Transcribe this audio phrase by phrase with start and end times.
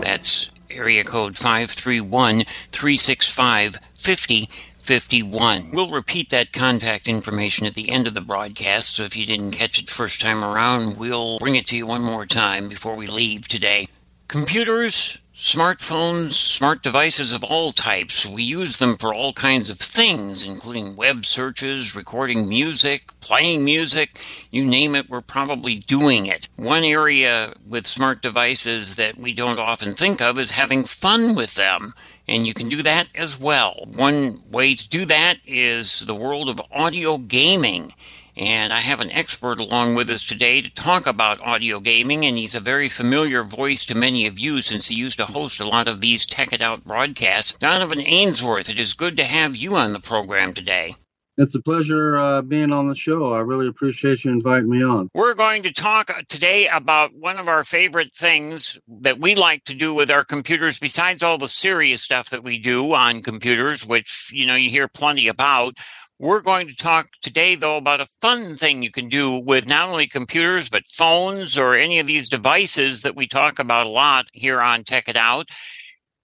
[0.00, 5.70] That's area code 531 365 5051.
[5.72, 9.52] We'll repeat that contact information at the end of the broadcast, so if you didn't
[9.52, 13.06] catch it first time around, we'll bring it to you one more time before we
[13.06, 13.88] leave today.
[14.28, 20.44] Computers, Smartphones, smart devices of all types, we use them for all kinds of things,
[20.44, 24.20] including web searches, recording music, playing music,
[24.52, 26.48] you name it, we're probably doing it.
[26.54, 31.54] One area with smart devices that we don't often think of is having fun with
[31.56, 31.94] them.
[32.28, 33.88] And you can do that as well.
[33.92, 37.92] One way to do that is the world of audio gaming.
[38.36, 42.36] And I have an expert along with us today to talk about audio gaming, and
[42.36, 45.68] he's a very familiar voice to many of you since he used to host a
[45.68, 47.52] lot of these Tech It Out broadcasts.
[47.52, 50.96] Donovan Ainsworth, it is good to have you on the program today.
[51.36, 53.32] It's a pleasure uh, being on the show.
[53.32, 55.10] I really appreciate you inviting me on.
[55.14, 59.74] We're going to talk today about one of our favorite things that we like to
[59.74, 64.30] do with our computers, besides all the serious stuff that we do on computers, which,
[64.32, 65.76] you know, you hear plenty about.
[66.20, 69.88] We're going to talk today, though, about a fun thing you can do with not
[69.88, 74.26] only computers, but phones or any of these devices that we talk about a lot
[74.32, 75.48] here on Tech It Out.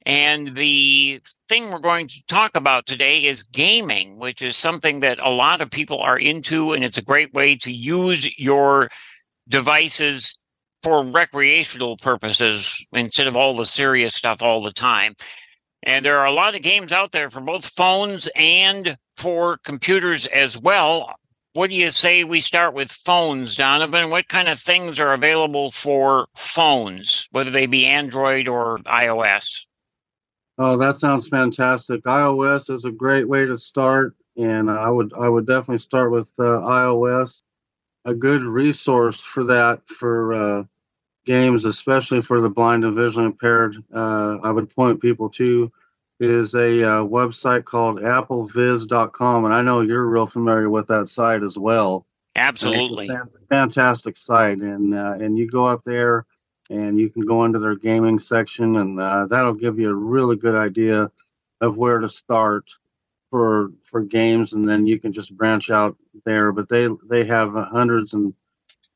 [0.06, 5.18] And the thing we're going to talk about today is gaming, which is something that
[5.18, 8.90] a lot of people are into, and it's a great way to use your
[9.48, 10.38] devices
[10.84, 15.14] for recreational purposes instead of all the serious stuff all the time.
[15.82, 20.26] And there are a lot of games out there for both phones and for computers
[20.26, 21.14] as well.
[21.52, 24.10] What do you say we start with phones, Donovan?
[24.10, 29.66] What kind of things are available for phones, whether they be Android or iOS?
[30.58, 32.04] Oh, that sounds fantastic.
[32.04, 36.28] iOS is a great way to start, and I would I would definitely start with
[36.38, 37.42] uh, iOS.
[38.04, 40.64] A good resource for that for uh,
[41.30, 45.70] games, especially for the blind and visually impaired, uh, I would point people to
[46.18, 49.44] is a uh, website called applevis.com.
[49.44, 52.04] And I know you're real familiar with that site as well.
[52.34, 53.08] Absolutely.
[53.48, 54.58] fantastic site.
[54.58, 56.26] And, uh, and you go up there
[56.68, 60.36] and you can go into their gaming section, and uh, that'll give you a really
[60.36, 61.10] good idea
[61.60, 62.64] of where to start
[63.30, 67.52] for for games and then you can just branch out there but they they have
[67.52, 68.34] hundreds and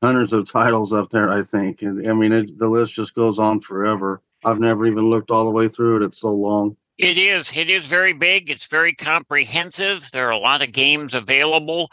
[0.01, 1.81] hundreds of titles up there, I think.
[1.81, 4.21] And I mean, it, the list just goes on forever.
[4.43, 6.05] I've never even looked all the way through it.
[6.05, 6.77] It's so long.
[6.97, 7.51] It is.
[7.55, 8.49] It is very big.
[8.49, 10.09] It's very comprehensive.
[10.11, 11.91] There are a lot of games available.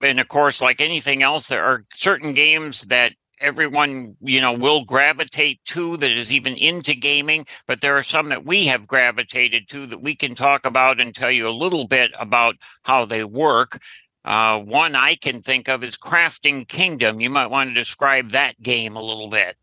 [0.00, 4.84] And of course, like anything else, there are certain games that everyone, you know, will
[4.84, 9.68] gravitate to that is even into gaming, but there are some that we have gravitated
[9.68, 13.24] to that we can talk about and tell you a little bit about how they
[13.24, 13.80] work.
[14.28, 17.18] Uh, one I can think of is Crafting Kingdom.
[17.18, 19.56] You might want to describe that game a little bit.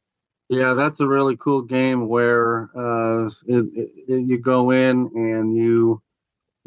[0.49, 6.01] Yeah, that's a really cool game where uh, it, it, you go in and you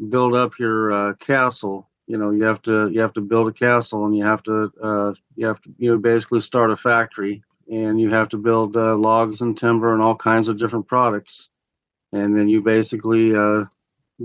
[0.07, 1.89] build up your uh, castle.
[2.07, 4.71] You know, you have to you have to build a castle, and you have to
[4.81, 8.77] uh, you have to you know basically start a factory, and you have to build
[8.77, 11.49] uh, logs and timber and all kinds of different products,
[12.13, 13.65] and then you basically uh,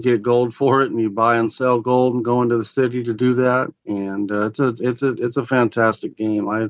[0.00, 3.02] get gold for it, and you buy and sell gold and go into the city
[3.04, 3.72] to do that.
[3.86, 6.48] And uh, it's a it's a it's a fantastic game.
[6.48, 6.68] I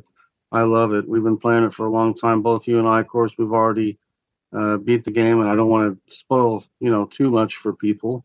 [0.52, 1.08] I love it.
[1.08, 2.42] We've been playing it for a long time.
[2.42, 3.98] Both you and I, of course, we've already
[4.56, 7.72] uh, beat the game, and I don't want to spoil you know too much for
[7.72, 8.24] people.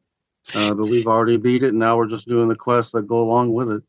[0.53, 3.21] Uh, but we've already beat it, and now we're just doing the quests that go
[3.21, 3.83] along with it.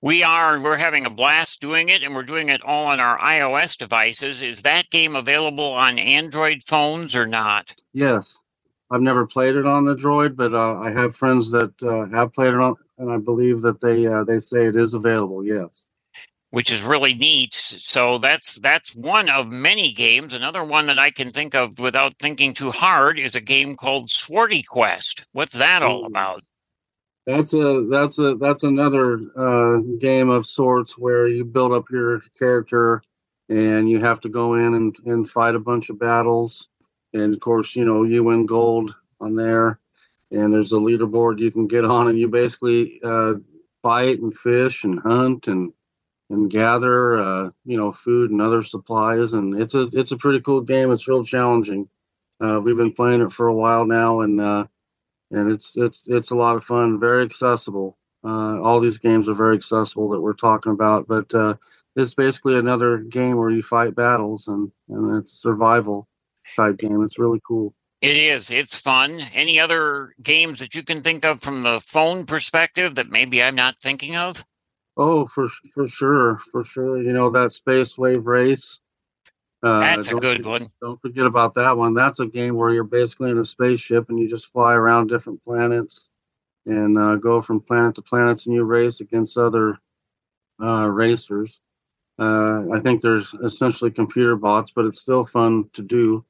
[0.00, 3.00] We are, and we're having a blast doing it, and we're doing it all on
[3.00, 4.42] our iOS devices.
[4.42, 7.74] Is that game available on Android phones or not?
[7.92, 8.38] Yes.
[8.90, 12.32] I've never played it on the Droid, but uh, I have friends that uh, have
[12.32, 15.44] played it on, and I believe that they uh, they say it is available.
[15.44, 15.88] Yes.
[16.50, 17.54] which is really neat.
[17.54, 20.32] So that's that's one of many games.
[20.32, 24.08] Another one that I can think of without thinking too hard is a game called
[24.08, 25.26] Swordy Quest.
[25.32, 26.42] What's that all about?
[27.26, 32.22] That's a that's a that's another uh, game of sorts where you build up your
[32.38, 33.02] character
[33.50, 36.68] and you have to go in and, and fight a bunch of battles.
[37.14, 39.80] And of course, you know, you win gold on there.
[40.30, 43.34] And there's a leaderboard you can get on, and you basically uh,
[43.82, 45.72] fight and fish and hunt and
[46.30, 49.32] and gather, uh, you know, food and other supplies.
[49.32, 50.92] And it's a it's a pretty cool game.
[50.92, 51.88] It's real challenging.
[52.40, 54.66] Uh, we've been playing it for a while now, and uh,
[55.30, 57.00] and it's it's it's a lot of fun.
[57.00, 57.96] Very accessible.
[58.22, 61.54] Uh, all these games are very accessible that we're talking about, but uh,
[61.96, 66.06] it's basically another game where you fight battles and and it's survival
[66.56, 67.02] type game.
[67.02, 67.74] It's really cool.
[68.00, 68.50] It is.
[68.50, 69.20] It's fun.
[69.34, 73.56] Any other games that you can think of from the phone perspective that maybe I'm
[73.56, 74.44] not thinking of?
[74.96, 77.02] Oh, for for sure, for sure.
[77.02, 78.78] You know that Space Wave Race.
[79.62, 80.66] Uh, That's a good forget, one.
[80.80, 81.94] Don't forget about that one.
[81.94, 85.42] That's a game where you're basically in a spaceship and you just fly around different
[85.42, 86.08] planets
[86.66, 89.78] and uh, go from planet to planet and you race against other
[90.62, 91.60] uh, racers.
[92.18, 96.24] Uh, I think there's essentially computer bots, but it's still fun to do,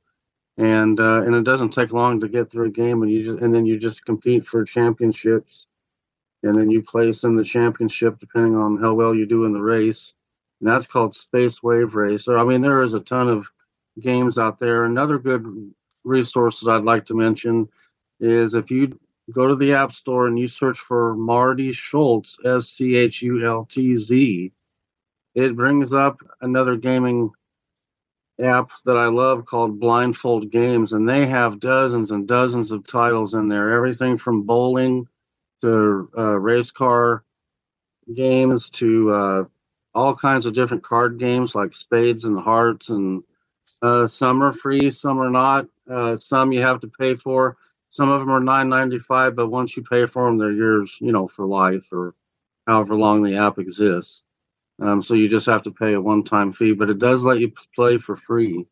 [0.58, 3.42] and uh, and it doesn't take long to get through a game, and you just
[3.42, 5.66] and then you just compete for championships,
[6.42, 9.60] and then you place in the championship depending on how well you do in the
[9.60, 10.12] race,
[10.60, 12.24] and that's called Space Wave Race.
[12.24, 13.48] So I mean, there is a ton of
[14.00, 14.84] games out there.
[14.84, 15.72] Another good
[16.04, 17.68] resource that I'd like to mention
[18.20, 18.98] is if you
[19.32, 23.46] go to the App Store and you search for Marty Schultz, S C H U
[23.46, 24.52] L T Z
[25.38, 27.30] it brings up another gaming
[28.40, 33.34] app that I love called Blindfold Games, and they have dozens and dozens of titles
[33.34, 33.72] in there.
[33.72, 35.06] Everything from bowling
[35.62, 37.24] to uh, race car
[38.14, 39.44] games to uh,
[39.94, 43.22] all kinds of different card games like Spades and Hearts, and
[43.82, 45.66] uh, some are free, some are not.
[45.90, 47.56] Uh, some you have to pay for.
[47.90, 50.96] Some of them are nine ninety five, but once you pay for them, they're yours,
[51.00, 52.14] you know, for life or
[52.66, 54.22] however long the app exists.
[54.80, 57.52] Um, so you just have to pay a one-time fee, but it does let you
[57.74, 58.66] play for free,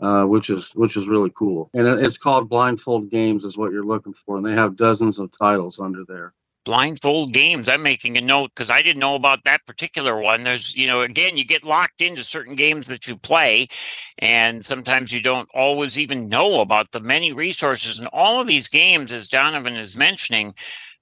[0.00, 1.70] uh, which is which is really cool.
[1.72, 5.30] And it's called Blindfold Games, is what you're looking for, and they have dozens of
[5.36, 6.34] titles under there.
[6.64, 7.68] Blindfold Games.
[7.68, 10.44] I'm making a note because I didn't know about that particular one.
[10.44, 13.68] There's, you know, again, you get locked into certain games that you play,
[14.18, 17.98] and sometimes you don't always even know about the many resources.
[17.98, 20.54] And all of these games, as Donovan is mentioning,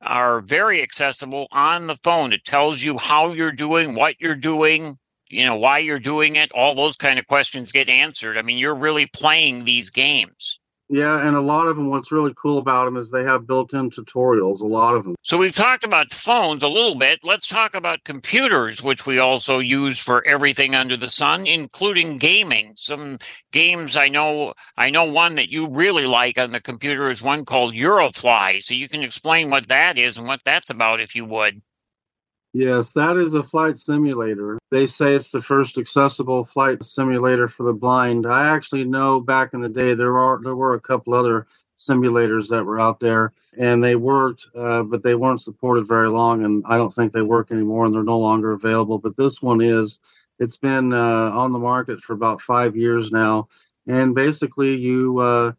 [0.05, 2.33] are very accessible on the phone.
[2.33, 6.53] It tells you how you're doing, what you're doing, you know, why you're doing it.
[6.53, 8.39] All those kind of questions get answered.
[8.39, 10.61] I mean, you're really playing these games.
[10.89, 13.73] Yeah, and a lot of them, what's really cool about them is they have built
[13.73, 15.15] in tutorials, a lot of them.
[15.23, 17.21] So we've talked about phones a little bit.
[17.23, 22.73] Let's talk about computers, which we also use for everything under the sun, including gaming.
[22.77, 23.19] Some
[23.53, 27.47] games I know, I know one that you really like on the computer is one
[27.47, 28.63] called Eurofly.
[28.63, 31.63] So you can explain what that is and what that's about, if you would.
[32.55, 34.59] Yes, that is a flight simulator.
[34.71, 38.27] They say it's the first accessible flight simulator for the blind.
[38.27, 41.47] I actually know back in the day there are there were a couple other
[41.79, 46.45] simulators that were out there and they worked, uh, but they weren't supported very long,
[46.45, 48.99] and I don't think they work anymore, and they're no longer available.
[48.99, 49.99] But this one is.
[50.39, 53.49] It's been uh, on the market for about five years now,
[53.87, 55.53] and basically you uh,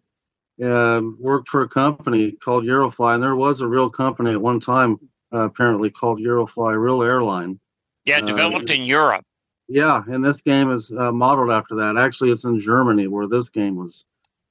[0.61, 4.59] uh, worked for a company called Eurofly, and there was a real company at one
[4.59, 4.99] time
[5.33, 7.59] uh, apparently called Eurofly, real airline.
[8.05, 9.25] Yeah, uh, developed in Europe.
[9.67, 11.97] Yeah, and this game is uh, modeled after that.
[11.97, 14.05] Actually, it's in Germany where this game was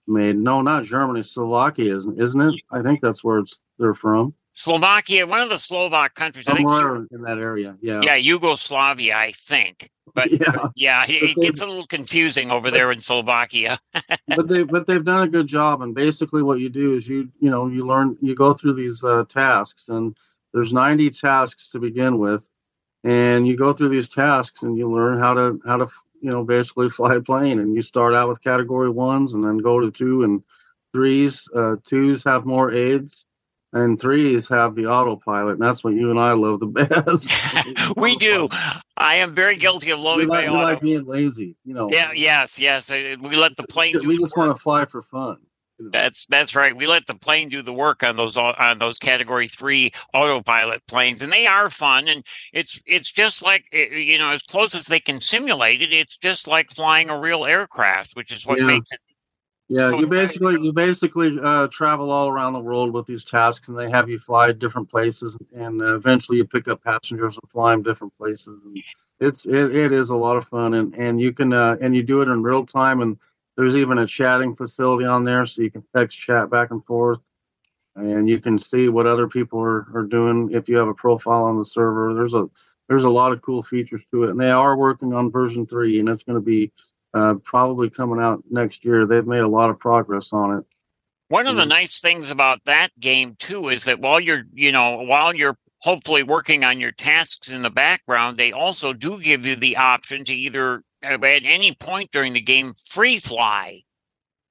[0.06, 0.36] made.
[0.36, 2.54] No, not Germany, Slovakia, isn't isn't it?
[2.70, 4.34] I think that's where it's they're from.
[4.54, 6.44] Slovakia, one of the Slovak countries.
[6.44, 7.76] Somewhere I think in that area.
[7.80, 8.00] Yeah.
[8.02, 9.90] Yeah, Yugoslavia, I think.
[10.14, 13.78] But yeah, yeah it, gets a little confusing over there in Slovakia.
[14.28, 17.30] but they but they've done a good job, and basically what you do is you
[17.40, 20.16] you know you learn you go through these uh, tasks and
[20.52, 22.48] there's 90 tasks to begin with,
[23.04, 25.88] and you go through these tasks and you learn how to how to
[26.20, 27.58] you know basically fly a plane.
[27.58, 30.42] And you start out with category ones, and then go to two and
[30.92, 31.46] threes.
[31.54, 33.24] Uh, twos have more aids,
[33.72, 37.96] and threes have the autopilot, and that's what you and I love the best.
[37.96, 38.48] we do.
[38.96, 40.62] I am very guilty of loving like, my auto.
[40.62, 41.88] like being lazy, you know.
[41.90, 42.12] Yeah.
[42.12, 42.58] Yes.
[42.58, 42.90] Yes.
[42.90, 43.98] We let the plane.
[44.06, 45.38] We just want to fly for fun.
[45.90, 46.76] That's that's right.
[46.76, 51.22] We let the plane do the work on those on those Category Three autopilot planes,
[51.22, 52.08] and they are fun.
[52.08, 56.16] And it's it's just like you know, as close as they can simulate it, it's
[56.16, 58.66] just like flying a real aircraft, which is what yeah.
[58.66, 59.00] makes it.
[59.68, 63.68] Yeah, so you basically you basically uh, travel all around the world with these tasks,
[63.68, 67.50] and they have you fly different places, and uh, eventually you pick up passengers and
[67.50, 68.60] fly them different places.
[68.66, 68.82] And
[69.20, 72.02] it's it, it is a lot of fun, and and you can uh, and you
[72.02, 73.16] do it in real time, and
[73.56, 77.18] there's even a chatting facility on there, so you can text chat back and forth,
[77.96, 81.44] and you can see what other people are, are doing if you have a profile
[81.44, 82.14] on the server.
[82.14, 82.46] There's a
[82.88, 86.00] there's a lot of cool features to it, and they are working on version three,
[86.00, 86.72] and it's going to be
[87.14, 89.06] uh, probably coming out next year.
[89.06, 90.64] They've made a lot of progress on it.
[91.28, 95.02] One of the nice things about that game too is that while you're, you know,
[95.02, 99.56] while you're hopefully working on your tasks in the background, they also do give you
[99.56, 103.82] the option to either at any point during the game free fly.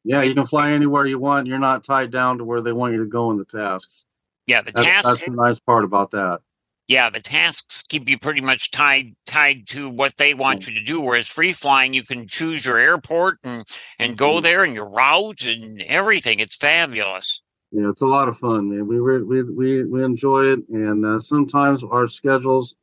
[0.03, 1.47] Yeah, you can fly anywhere you want.
[1.47, 4.05] You're not tied down to where they want you to go in the tasks.
[4.47, 5.07] Yeah, the that's, tasks.
[5.07, 6.39] That's the nice part about that.
[6.87, 10.83] Yeah, the tasks keep you pretty much tied tied to what they want you to
[10.83, 10.99] do.
[10.99, 13.65] Whereas free flying, you can choose your airport and
[13.99, 14.43] and go mm-hmm.
[14.43, 16.39] there and your route and everything.
[16.39, 17.43] It's fabulous.
[17.71, 18.87] Yeah, it's a lot of fun, man.
[18.87, 22.75] We we we we enjoy it, and uh, sometimes our schedules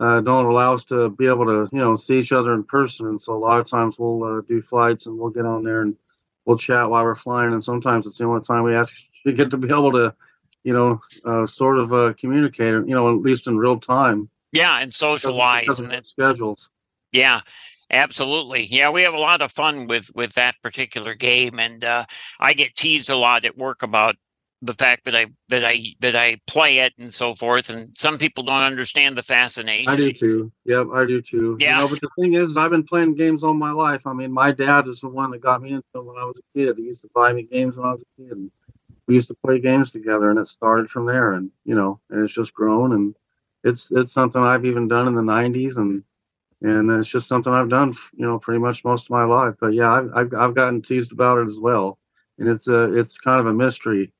[0.00, 3.06] uh, don't allow us to be able to you know see each other in person,
[3.06, 5.82] and so a lot of times we'll uh, do flights and we'll get on there
[5.82, 5.96] and
[6.44, 9.56] we'll chat while we're flying, and sometimes it's the only time we actually get to
[9.56, 10.14] be able to
[10.66, 14.28] you know, uh, sort of uh, communicate, you know, at least in real time.
[14.50, 16.70] Yeah, and socialize because and that, schedules.
[17.12, 17.42] Yeah,
[17.88, 18.66] absolutely.
[18.66, 22.04] Yeah, we have a lot of fun with with that particular game, and uh,
[22.40, 24.16] I get teased a lot at work about
[24.62, 27.70] the fact that I that I that I play it and so forth.
[27.70, 29.88] And some people don't understand the fascination.
[29.88, 30.52] I do too.
[30.64, 31.56] Yep, I do too.
[31.60, 31.76] Yeah.
[31.76, 34.06] You know, but the thing is, I've been playing games all my life.
[34.06, 36.38] I mean, my dad is the one that got me into it when I was
[36.38, 36.76] a kid.
[36.76, 38.32] He used to buy me games when I was a kid.
[38.32, 38.50] And
[39.06, 41.32] we used to play games together, and it started from there.
[41.32, 43.14] And you know, and it's just grown, and
[43.64, 46.02] it's it's something I've even done in the '90s, and
[46.62, 49.54] and it's just something I've done, you know, pretty much most of my life.
[49.60, 51.98] But yeah, I've I've, I've gotten teased about it as well,
[52.38, 54.12] and it's a it's kind of a mystery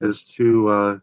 [0.00, 0.98] as to uh,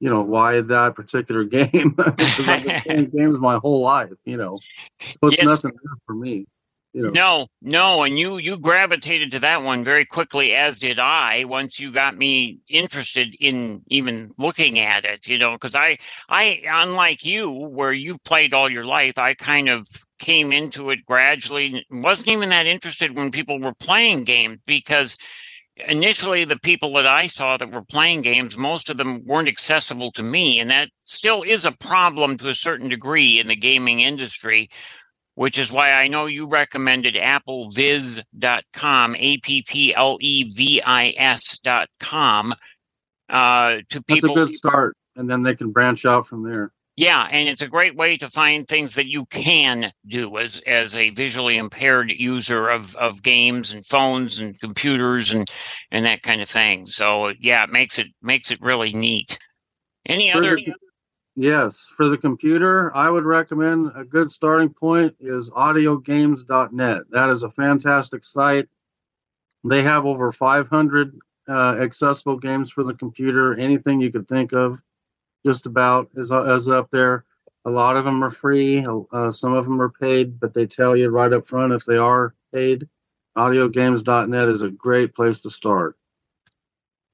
[0.00, 4.36] you know why that particular game because I've been playing games my whole life, you
[4.36, 4.58] know,
[5.00, 5.46] so it's yes.
[5.46, 5.72] nothing
[6.06, 6.46] for me.
[6.94, 7.10] You know.
[7.10, 11.44] No, no, and you you gravitated to that one very quickly, as did I.
[11.44, 15.98] Once you got me interested in even looking at it, you know, because I
[16.30, 19.86] I unlike you, where you played all your life, I kind of
[20.18, 21.86] came into it gradually.
[21.90, 25.18] wasn't even that interested when people were playing games because
[25.86, 30.10] initially the people that I saw that were playing games, most of them weren't accessible
[30.12, 30.58] to me.
[30.58, 34.68] And that still is a problem to a certain degree in the gaming industry
[35.38, 41.14] which is why I know you recommended applevis.com, A P P L E V I
[41.16, 42.54] S.com,
[43.28, 44.34] uh, to people.
[44.34, 46.72] That's a good start, and then they can branch out from there.
[46.98, 50.96] Yeah, and it's a great way to find things that you can do as as
[50.96, 55.48] a visually impaired user of, of games and phones and computers and
[55.92, 56.86] and that kind of thing.
[56.86, 59.38] So yeah, it makes it makes it really neat.
[60.06, 60.58] Any other
[61.36, 67.02] Yes, for the computer, I would recommend a good starting point is audiogames.net.
[67.10, 68.66] That is a fantastic site.
[69.62, 71.16] They have over 500
[71.48, 73.54] uh, accessible games for the computer.
[73.54, 74.82] Anything you could think of,
[75.44, 77.24] just about is, is up there.
[77.64, 78.86] A lot of them are free.
[79.12, 81.96] Uh, some of them are paid, but they tell you right up front if they
[81.96, 82.88] are paid.
[83.36, 85.96] Audiogames.net is a great place to start.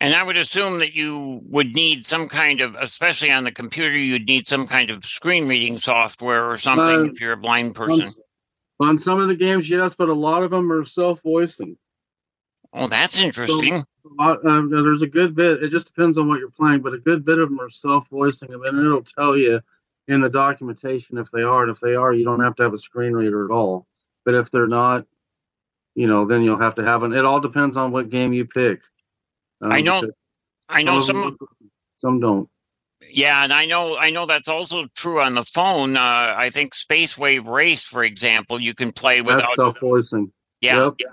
[0.01, 3.97] And I would assume that you would need some kind of, especially on the computer,
[3.97, 7.75] you'd need some kind of screen reading software or something uh, if you're a blind
[7.75, 8.09] person.
[8.81, 11.79] On, on, some of the games, yes, but a lot of them are self voicing.
[12.73, 13.79] Oh, that's interesting.
[13.79, 13.85] So,
[14.19, 14.37] uh,
[14.69, 15.63] there's a good bit.
[15.63, 18.09] It just depends on what you're playing, but a good bit of them are self
[18.09, 19.61] voicing, them, and it'll tell you
[20.09, 21.63] in the documentation if they are.
[21.63, 23.87] And if they are, you don't have to have a screen reader at all.
[24.25, 25.07] But if they're not,
[25.95, 27.13] you know, then you'll have to have an.
[27.13, 28.81] It all depends on what game you pick.
[29.61, 30.03] Um, I know.
[30.69, 31.37] I know some.
[31.95, 32.49] Some don't.
[33.11, 35.97] Yeah, and I know I know that's also true on the phone.
[35.97, 40.33] Uh, I think Space Wave Race, for example, you can play without self voicing.
[40.61, 40.95] Yeah, yep.
[40.99, 41.07] yeah,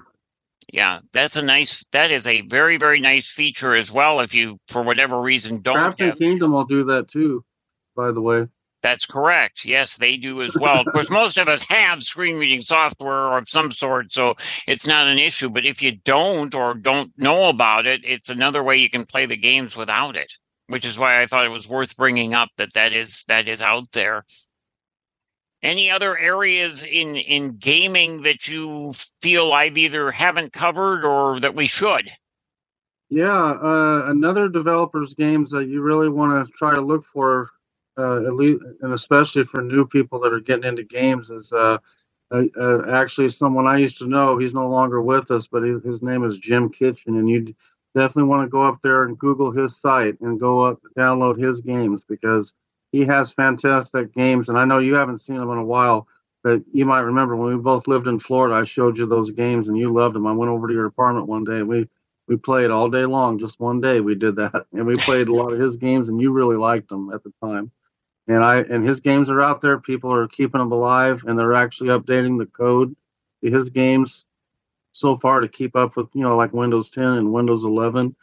[1.14, 1.84] that's a nice.
[1.92, 4.20] That is a very very nice feature as well.
[4.20, 5.78] If you, for whatever reason, don't.
[5.78, 7.44] Crafting have, Kingdom will do that too.
[7.96, 8.48] By the way.
[8.82, 9.64] That's correct.
[9.64, 10.80] Yes, they do as well.
[10.82, 14.36] of course, most of us have screen reading software of some sort, so
[14.68, 15.50] it's not an issue.
[15.50, 19.26] But if you don't or don't know about it, it's another way you can play
[19.26, 20.34] the games without it.
[20.68, 23.62] Which is why I thought it was worth bringing up that that is that is
[23.62, 24.26] out there.
[25.64, 31.56] Any other areas in in gaming that you feel I've either haven't covered or that
[31.56, 32.12] we should?
[33.10, 33.28] Yeah,
[33.62, 37.50] uh, another developer's games that you really want to try to look for
[37.98, 41.78] uh, at least, and especially for new people that are getting into games, is uh,
[42.32, 44.38] uh, uh, actually someone I used to know.
[44.38, 47.54] He's no longer with us, but he, his name is Jim Kitchen, and you
[47.94, 51.62] definitely want to go up there and Google his site and go up download his
[51.62, 52.54] games because
[52.92, 54.50] he has fantastic games.
[54.50, 56.08] And I know you haven't seen them in a while,
[56.44, 59.70] but you might remember when we both lived in Florida, I showed you those games
[59.70, 60.28] and you loved them.
[60.28, 61.60] I went over to your apartment one day.
[61.60, 61.90] and We
[62.28, 63.40] we played all day long.
[63.40, 66.22] Just one day we did that, and we played a lot of his games, and
[66.22, 67.72] you really liked them at the time.
[68.28, 69.80] And I and his games are out there.
[69.80, 72.96] People are keeping them alive, and they're actually updating the code
[73.44, 74.26] to his games
[74.94, 78.16] so far to keep up with you know like Windows 10 and Windows 11.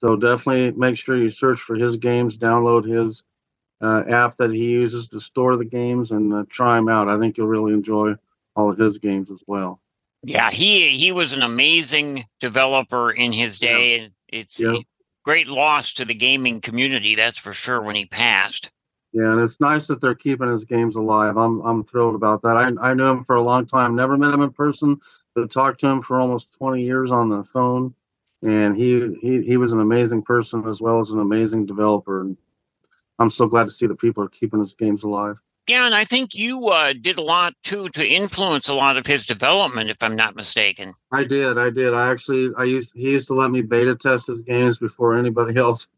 [0.00, 3.24] So definitely make sure you search for his games, download his
[3.80, 7.08] uh, app that he uses to store the games, and uh, try them out.
[7.08, 8.14] I think you'll really enjoy
[8.54, 9.80] all of his games as well.
[10.22, 14.82] Yeah, he he was an amazing developer in his day, and it's a
[15.24, 17.14] great loss to the gaming community.
[17.14, 17.82] That's for sure.
[17.82, 18.70] When he passed.
[19.12, 21.36] Yeah, and it's nice that they're keeping his games alive.
[21.36, 22.56] I'm I'm thrilled about that.
[22.56, 23.94] I I knew him for a long time.
[23.94, 25.00] Never met him in person,
[25.34, 27.94] but talked to him for almost 20 years on the phone.
[28.42, 32.20] And he he he was an amazing person as well as an amazing developer.
[32.20, 32.36] And
[33.18, 35.40] I'm so glad to see that people are keeping his games alive.
[35.66, 39.06] Yeah, and I think you uh, did a lot too to influence a lot of
[39.06, 40.94] his development, if I'm not mistaken.
[41.10, 41.92] I did, I did.
[41.92, 45.56] I actually, I used he used to let me beta test his games before anybody
[45.58, 45.88] else,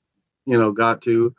[0.47, 1.35] you know, got to,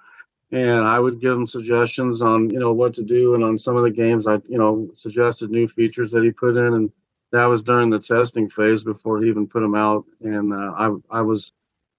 [0.52, 3.76] and I would give him suggestions on you know what to do, and on some
[3.76, 6.92] of the games I you know suggested new features that he put in, and
[7.32, 10.96] that was during the testing phase before he even put them out, and uh, I
[11.10, 11.52] I was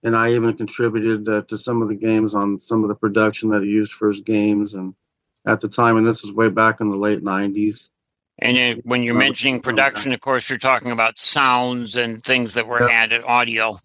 [0.02, 3.50] and I even contributed uh, to some of the games on some of the production
[3.50, 4.94] that he used for his games and
[5.46, 7.88] at the time, and this is way back in the late '90s.
[8.38, 12.66] And it, when you're mentioning production, of course, you're talking about sounds and things that
[12.66, 12.90] were yep.
[12.90, 13.78] added, audio.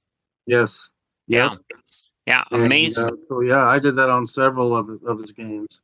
[0.45, 0.89] Yes.
[1.27, 1.51] Yep.
[1.51, 1.77] Yeah.
[2.25, 2.43] Yeah.
[2.51, 3.05] Amazing.
[3.05, 5.81] And, uh, so yeah, I did that on several of of his games.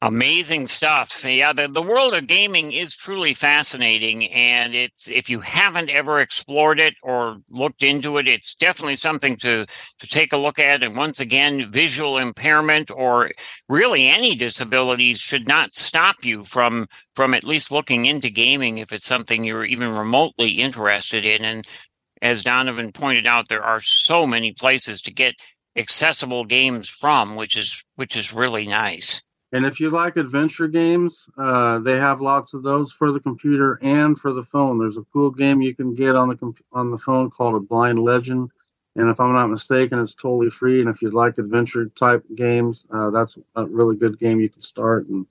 [0.00, 1.24] Amazing stuff.
[1.24, 4.26] Yeah, the, the world of gaming is truly fascinating.
[4.32, 9.36] And it's, if you haven't ever explored it or looked into it, it's definitely something
[9.38, 10.84] to, to take a look at.
[10.84, 13.32] And once again, visual impairment or
[13.68, 16.86] really any disabilities should not stop you from,
[17.16, 21.44] from at least looking into gaming if it's something you're even remotely interested in.
[21.44, 21.66] And
[22.22, 25.34] as Donovan pointed out, there are so many places to get
[25.74, 29.24] accessible games from, which is, which is really nice.
[29.52, 33.78] And if you like adventure games, uh, they have lots of those for the computer
[33.82, 34.78] and for the phone.
[34.78, 37.60] There's a cool game you can get on the comp- on the phone called a
[37.60, 38.50] Blind Legend,
[38.96, 40.80] and if I'm not mistaken, it's totally free.
[40.80, 44.60] And if you'd like adventure type games, uh, that's a really good game you can
[44.60, 45.06] start.
[45.08, 45.24] And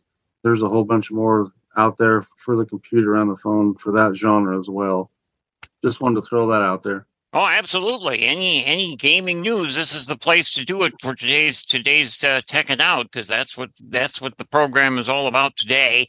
[0.43, 4.15] there's a whole bunch more out there for the computer and the phone for that
[4.15, 5.11] genre as well.
[5.83, 7.05] Just wanted to throw that out there.
[7.33, 8.23] Oh, absolutely.
[8.23, 12.41] Any any gaming news, this is the place to do it for today's today's uh,
[12.47, 16.07] Tech It Out because that's what that's what the program is all about today.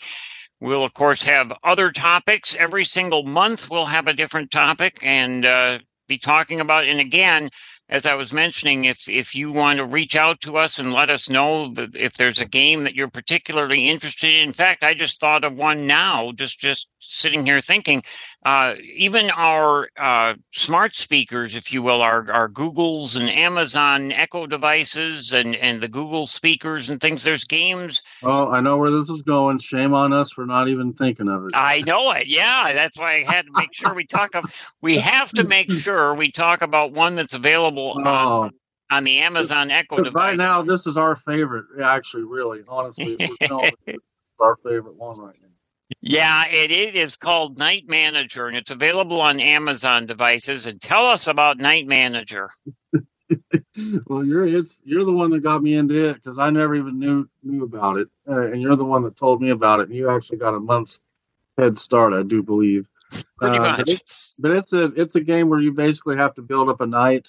[0.61, 3.69] We'll of course have other topics every single month.
[3.69, 6.85] We'll have a different topic and uh, be talking about.
[6.85, 7.51] And again,
[7.89, 11.11] as I was mentioning, if if you want to reach out to us and let
[11.11, 14.49] us know that if there's a game that you're particularly interested in.
[14.49, 18.03] In fact, I just thought of one now, just just sitting here thinking.
[18.45, 24.47] Uh, even our uh, smart speakers, if you will, our our Google's and Amazon Echo
[24.47, 27.25] devices and and the Google speakers and things.
[27.25, 28.01] There's games.
[28.23, 29.59] Oh, I know where this is going.
[29.59, 31.51] Shame on us for not even thinking of it.
[31.55, 32.29] I know it.
[32.29, 34.37] Yeah, that's why I had to make sure we talk.
[34.37, 34.45] Of,
[34.81, 38.01] we have to make sure we talk about one that's available.
[38.05, 38.09] Oh.
[38.09, 38.51] On,
[38.91, 40.15] on the Amazon Echo device.
[40.15, 41.67] Right now, this is our favorite.
[41.83, 44.01] Actually, really, honestly, it's
[44.41, 45.48] our favorite one right now.
[46.01, 50.67] Yeah, it, it is called Knight Manager, and it's available on Amazon devices.
[50.67, 52.51] And tell us about Knight Manager.
[54.07, 56.99] well, you're it's you're the one that got me into it because I never even
[56.99, 59.89] knew knew about it, uh, and you're the one that told me about it.
[59.89, 61.01] And you actually got a month's
[61.57, 62.89] head start, I do believe.
[63.39, 63.79] Pretty uh, much.
[63.79, 66.81] But it's, but it's, a it's a game where you basically have to build up
[66.81, 67.29] a knight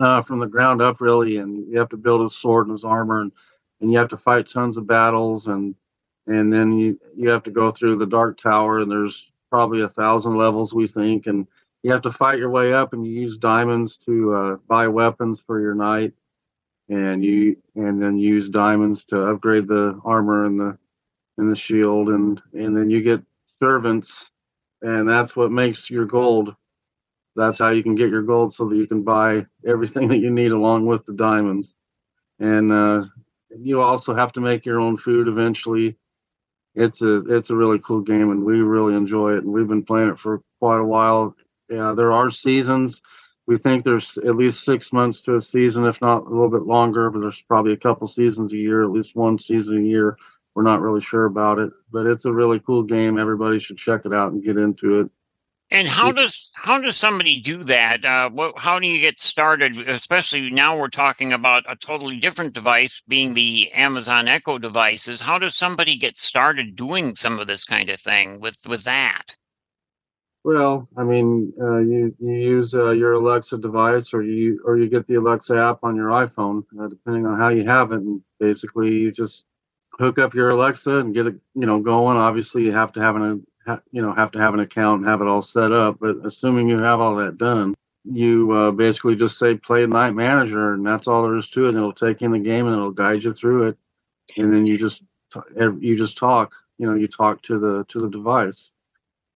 [0.00, 2.84] uh, from the ground up, really, and you have to build his sword and his
[2.84, 3.32] armor, and
[3.80, 5.74] and you have to fight tons of battles and
[6.26, 9.88] and then you you have to go through the dark tower and there's probably a
[9.88, 11.46] thousand levels we think and
[11.82, 15.38] you have to fight your way up and you use diamonds to uh, buy weapons
[15.46, 16.12] for your knight
[16.88, 20.76] and you and then use diamonds to upgrade the armor and the
[21.38, 23.22] and the shield and and then you get
[23.60, 24.30] servants
[24.82, 26.54] and that's what makes your gold.
[27.34, 30.30] That's how you can get your gold so that you can buy everything that you
[30.30, 31.74] need along with the diamonds.
[32.38, 33.04] And uh,
[33.58, 35.96] you also have to make your own food eventually
[36.76, 39.82] it's a it's a really cool game and we really enjoy it and we've been
[39.82, 41.34] playing it for quite a while.
[41.70, 43.00] Yeah, there are seasons.
[43.46, 46.62] We think there's at least six months to a season, if not a little bit
[46.62, 47.10] longer.
[47.10, 50.16] But there's probably a couple seasons a year, at least one season a year.
[50.54, 53.18] We're not really sure about it, but it's a really cool game.
[53.18, 55.10] Everybody should check it out and get into it.
[55.70, 58.04] And how does how does somebody do that?
[58.04, 59.76] Uh, what, how do you get started?
[59.88, 65.20] Especially now, we're talking about a totally different device, being the Amazon Echo devices.
[65.20, 69.36] How does somebody get started doing some of this kind of thing with with that?
[70.44, 74.88] Well, I mean, uh, you you use uh, your Alexa device, or you or you
[74.88, 78.02] get the Alexa app on your iPhone, uh, depending on how you have it.
[78.02, 79.42] And basically, you just
[79.98, 82.16] hook up your Alexa and get it, you know, going.
[82.16, 83.44] Obviously, you have to have an
[83.92, 85.98] you know have to have an account and have it all set up.
[86.00, 87.74] But assuming you have all that done,
[88.04, 91.70] you uh, basically just say play Knight Manager, and that's all there is to it.
[91.70, 93.78] And it'll take in the game and it'll guide you through it,
[94.36, 95.02] and then you just
[95.56, 96.54] you just talk.
[96.78, 98.70] You know, you talk to the to the device.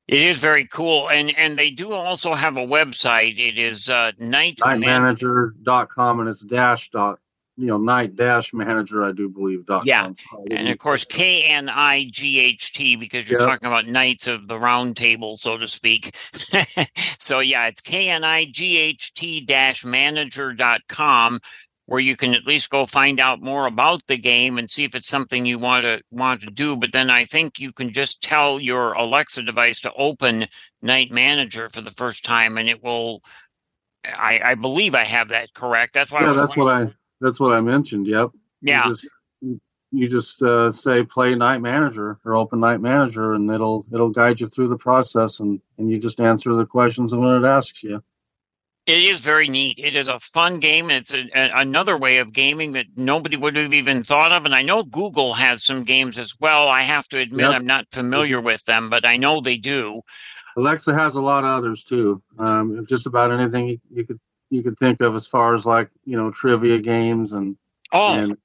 [0.07, 3.39] It is very cool, and and they do also have a website.
[3.39, 7.21] It is uh, night nightmanager.com, and it's dash dot
[7.61, 10.11] you know night dash manager i do believe dot yeah
[10.51, 13.49] and of course k-n-i-g-h-t because you're yep.
[13.49, 16.17] talking about knights of the round table so to speak
[17.19, 21.39] so yeah it's k-n-i-g-h-t dash manager dot com
[21.85, 24.95] where you can at least go find out more about the game and see if
[24.95, 28.23] it's something you want to want to do but then i think you can just
[28.23, 30.47] tell your alexa device to open
[30.81, 33.21] knight manager for the first time and it will
[34.03, 35.93] I, I believe I have that correct.
[35.93, 36.23] That's why.
[36.23, 38.07] Yeah, that's what I that's what I mentioned.
[38.07, 38.31] Yep.
[38.63, 38.87] Yeah.
[38.87, 39.09] You just,
[39.93, 44.41] you just uh, say play knight manager or open knight manager, and it'll it'll guide
[44.41, 48.03] you through the process, and and you just answer the questions when it asks you.
[48.87, 49.79] It is very neat.
[49.79, 50.91] It is a fun game.
[50.91, 54.47] It's a, a, another way of gaming that nobody would have even thought of.
[54.47, 56.67] And I know Google has some games as well.
[56.67, 57.53] I have to admit, yep.
[57.53, 60.01] I'm not familiar with them, but I know they do.
[60.57, 62.23] Alexa has a lot of others too.
[62.39, 64.19] Um, just about anything you, you could
[64.51, 67.57] you could think of as far as like you know trivia games and
[67.93, 68.37] oh and,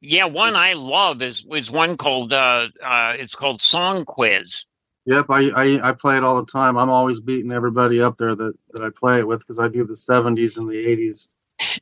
[0.00, 4.64] yeah one i love is is one called uh uh it's called song quiz
[5.04, 8.34] yep I, I i play it all the time i'm always beating everybody up there
[8.34, 11.28] that that i play it with because i do the 70s and the 80s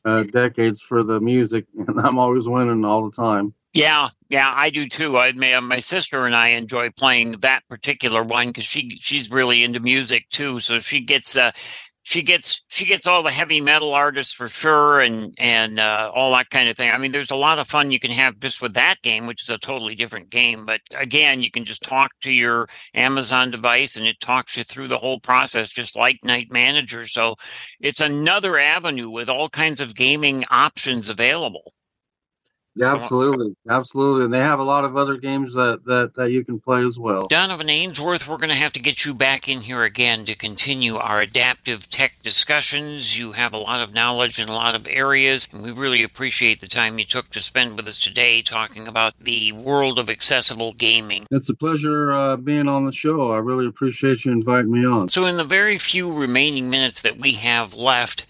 [0.03, 4.71] uh, decades for the music and i'm always winning all the time yeah, yeah, I
[4.71, 5.17] do too.
[5.17, 9.63] I my, my sister and I enjoy playing that particular one because she she's really
[9.63, 10.59] into music too.
[10.59, 11.51] So she gets uh,
[12.03, 16.31] she gets she gets all the heavy metal artists for sure and and uh, all
[16.31, 16.91] that kind of thing.
[16.91, 19.43] I mean, there's a lot of fun you can have just with that game, which
[19.43, 20.65] is a totally different game.
[20.65, 24.87] But again, you can just talk to your Amazon device and it talks you through
[24.87, 27.05] the whole process, just like Knight Manager.
[27.05, 27.35] So
[27.79, 31.73] it's another avenue with all kinds of gaming options available.
[32.75, 36.45] Yeah, absolutely, absolutely, and they have a lot of other games that that that you
[36.45, 37.27] can play as well.
[37.27, 40.95] Donovan Ainsworth, we're going to have to get you back in here again to continue
[40.95, 43.17] our adaptive tech discussions.
[43.17, 46.61] You have a lot of knowledge in a lot of areas, and we really appreciate
[46.61, 50.73] the time you took to spend with us today talking about the world of accessible
[50.73, 51.25] gaming.
[51.31, 53.31] It's a pleasure uh, being on the show.
[53.31, 55.09] I really appreciate you inviting me on.
[55.09, 58.25] So, in the very few remaining minutes that we have left.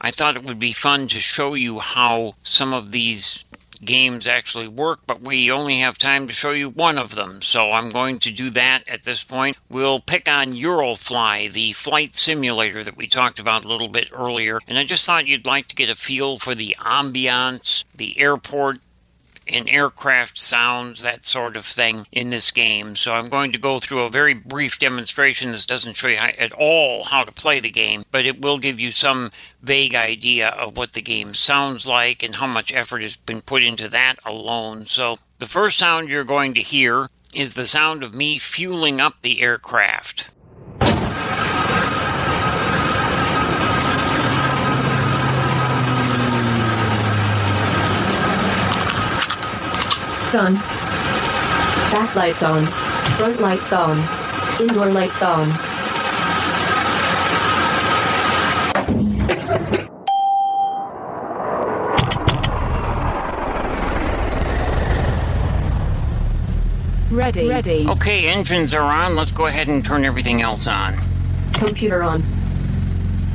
[0.00, 3.44] I thought it would be fun to show you how some of these
[3.84, 7.70] games actually work, but we only have time to show you one of them, so
[7.70, 9.56] I'm going to do that at this point.
[9.68, 14.60] We'll pick on Eurofly, the flight simulator that we talked about a little bit earlier,
[14.66, 18.78] and I just thought you'd like to get a feel for the ambiance, the airport
[19.48, 22.96] in aircraft sounds, that sort of thing in this game.
[22.96, 25.52] So I'm going to go through a very brief demonstration.
[25.52, 28.78] This doesn't show you at all how to play the game, but it will give
[28.78, 29.30] you some
[29.62, 33.62] vague idea of what the game sounds like and how much effort has been put
[33.62, 34.86] into that alone.
[34.86, 39.14] So the first sound you're going to hear is the sound of me fueling up
[39.22, 40.30] the aircraft.
[50.32, 50.56] Done.
[50.56, 52.66] Back lights on.
[53.16, 53.98] Front lights on.
[54.60, 55.48] Indoor lights on.
[67.10, 67.48] Ready.
[67.48, 67.88] Ready.
[67.88, 69.16] Okay, engines are on.
[69.16, 70.94] Let's go ahead and turn everything else on.
[71.54, 72.22] Computer on.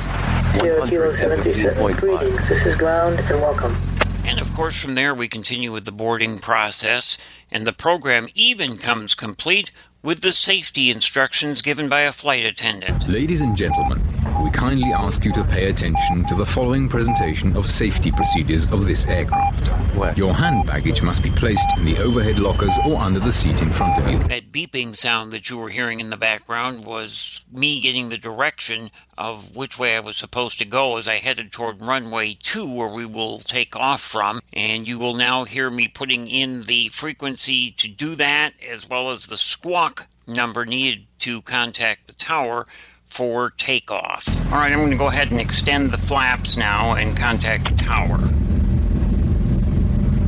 [0.62, 1.96] 115.5.
[1.96, 3.76] Greetings, this is ground and welcome.
[4.24, 7.18] And of course, from there, we continue with the boarding process,
[7.50, 9.72] and the program even comes complete
[10.04, 13.08] with the safety instructions given by a flight attendant.
[13.08, 14.00] Ladies and gentlemen,
[14.42, 18.86] we kindly ask you to pay attention to the following presentation of safety procedures of
[18.86, 19.72] this aircraft.
[19.96, 20.18] West.
[20.18, 23.70] Your hand baggage must be placed in the overhead lockers or under the seat in
[23.70, 24.18] front of you.
[24.28, 28.90] That beeping sound that you were hearing in the background was me getting the direction
[29.16, 32.88] of which way I was supposed to go as I headed toward runway 2, where
[32.88, 34.40] we will take off from.
[34.52, 39.10] And you will now hear me putting in the frequency to do that, as well
[39.10, 42.66] as the squawk number needed to contact the tower
[43.08, 44.28] for takeoff.
[44.52, 47.74] All right, I'm going to go ahead and extend the flaps now and contact the
[47.74, 48.18] tower.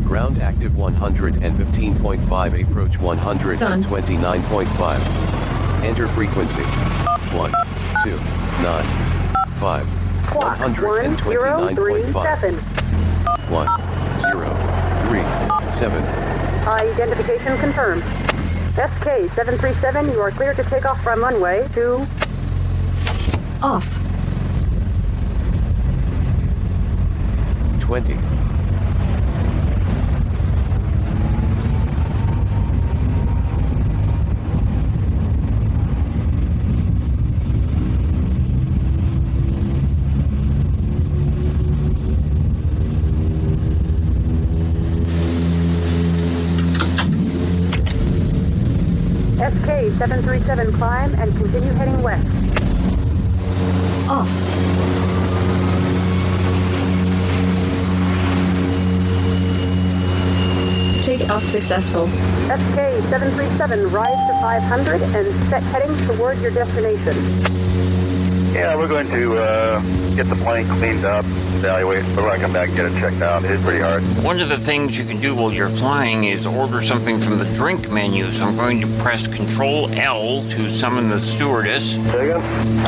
[0.05, 5.85] Ground active 115.5 approach 129.5.
[5.85, 7.53] Enter frequency 1,
[8.03, 9.87] 2, 9, 5.
[10.27, 12.57] Clock 1037.
[12.57, 14.55] 1, 0,
[15.07, 15.23] 3,
[15.71, 16.03] 7.
[16.67, 18.03] Identification confirmed.
[18.75, 22.07] SK737, you are clear to take off from runway 2.
[23.63, 24.01] Off.
[27.79, 28.15] 20.
[49.41, 52.40] SK737, climb and continue heading west.
[54.11, 54.27] Off.
[61.05, 62.07] Take off successful.
[62.49, 67.15] SK737, rise to 500 and set heading toward your destination.
[68.53, 69.81] Yeah, we're going to uh,
[70.17, 71.25] get the plane cleaned up,
[71.61, 72.05] evaluate.
[72.17, 73.45] We're I come back and get it checked out.
[73.45, 74.03] It is pretty hard.
[74.25, 77.45] One of the things you can do while you're flying is order something from the
[77.55, 78.31] drink menu.
[78.33, 81.97] So I'm going to press Control L to summon the stewardess.
[81.97, 82.41] Say again?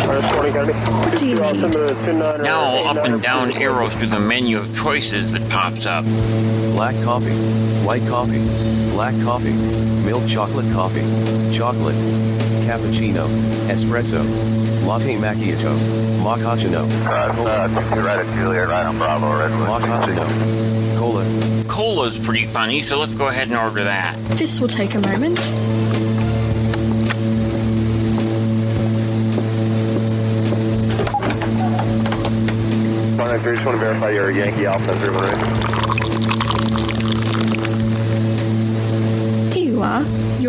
[0.06, 2.22] What do you uh, uh, need?
[2.22, 6.04] Uh, now up and down arrows through the menu of choices that pops up.
[6.72, 7.34] Black coffee,
[7.84, 8.42] white coffee,
[8.92, 11.02] black coffee, milk chocolate coffee,
[11.52, 11.96] chocolate,
[12.66, 13.26] cappuccino,
[13.68, 14.22] espresso,
[14.86, 15.72] latte macchiato,
[16.22, 19.68] macchiato, Uh, uh, you're right at right on Bravo, Redwood.
[19.82, 21.24] macchiato, cola,
[21.66, 24.16] Cola's pretty funny, so let's go ahead and order that.
[24.36, 25.38] This will take a moment.
[33.18, 35.42] One nine three, just want to verify your Yankee Alpha zero one eight.
[39.54, 40.02] Here you are,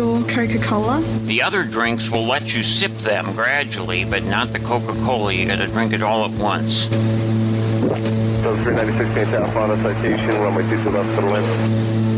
[0.04, 1.00] your Coca Cola.
[1.24, 5.32] The other drinks will let you sip them gradually, but not the Coca Cola.
[5.32, 6.84] You gotta drink it all at once.
[6.84, 12.13] So 396 Phoenix Alpha on a citation, runway 22 left, settle in.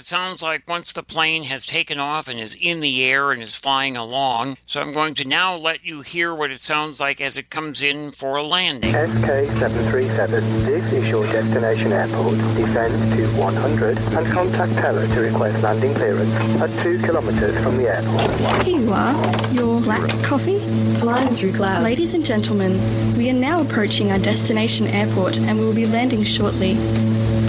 [0.00, 3.42] It sounds like once the plane has taken off and is in the air and
[3.42, 4.56] is flying along.
[4.64, 7.82] So I'm going to now let you hear what it sounds like as it comes
[7.82, 8.94] in for a landing.
[8.94, 12.32] SK737, this is your destination airport.
[12.56, 16.32] Descend to 100 and contact Terra to request landing clearance
[16.62, 18.66] at 2 kilometers from the airport.
[18.66, 20.60] Here you are, your black coffee.
[20.96, 21.84] Flying through clouds.
[21.84, 22.80] Ladies and gentlemen,
[23.18, 26.78] we are now approaching our destination airport and we will be landing shortly.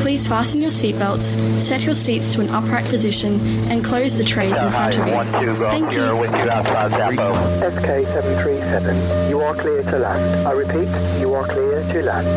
[0.02, 4.60] Please fasten your seatbelts, set your seats to an upright position, and close the trays
[4.60, 5.14] in front of you.
[5.14, 6.16] One two, go Thank you.
[6.18, 10.48] with you outside SK737, you are clear to land.
[10.48, 10.90] I repeat,
[11.22, 12.28] you are clear to land.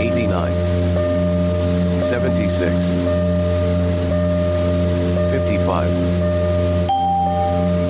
[0.00, 0.50] 89,
[2.00, 2.92] 76,
[5.32, 5.90] 55,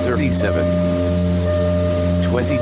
[0.04, 2.58] 37, 22,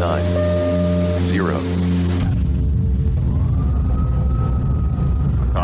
[0.00, 1.79] 9, 0.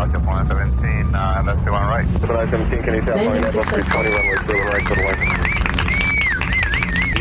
[0.07, 2.07] Talk up 117, uh, that's the one right.
[2.07, 3.51] 117, can you tell me that?
[3.51, 4.03] successful.
[4.03, 5.19] 320, runway 2 right, settle in.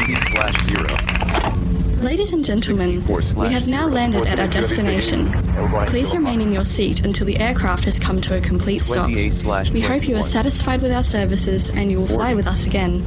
[0.06, 0.86] 80 slash 0.
[2.04, 5.32] Ladies and gentlemen, we have now slash landed at our destination.
[5.88, 9.10] Please remain in your seat until the aircraft has come to a complete stop.
[9.10, 13.02] We hope you are satisfied with our services and you will fly with us again.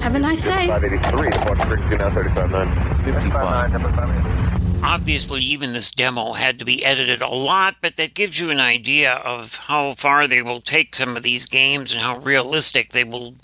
[0.00, 0.66] Have a nice day.
[0.68, 3.04] 583, departure frequency now 35.9.
[3.04, 4.39] 55.
[4.82, 8.60] Obviously, even this demo had to be edited a lot, but that gives you an
[8.60, 13.04] idea of how far they will take some of these games and how realistic they
[13.04, 13.34] will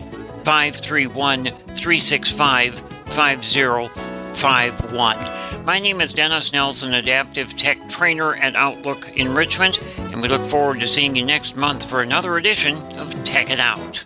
[0.44, 5.66] 531 365 5051.
[5.66, 10.80] My name is Dennis Nelson, Adaptive Tech Trainer at Outlook Enrichment, and we look forward
[10.80, 14.06] to seeing you next month for another edition of Tech It Out.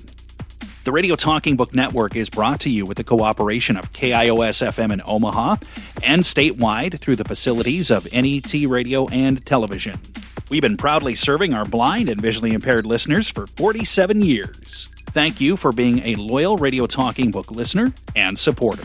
[0.85, 4.90] The Radio Talking Book Network is brought to you with the cooperation of KIOS FM
[4.90, 5.57] in Omaha
[6.03, 10.01] and statewide through the facilities of NET Radio and Television.
[10.49, 14.93] We've been proudly serving our blind and visually impaired listeners for 47 years.
[15.14, 18.83] Thank you for being a loyal Radio Talking Book listener and supporter.